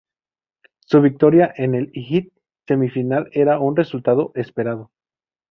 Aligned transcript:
Su 0.79 0.99
victoria 1.03 1.53
en 1.57 1.75
el 1.75 1.91
hit 1.93 2.33
semifinal 2.67 3.29
era 3.33 3.59
un 3.59 3.75
resultado 3.75 4.31
esperado. 4.33 4.89